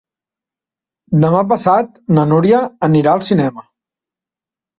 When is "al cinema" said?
3.19-3.67